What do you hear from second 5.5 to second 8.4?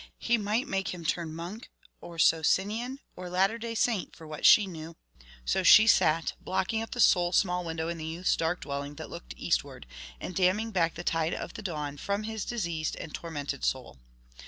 she sat, blocking up the sole small window in the youth's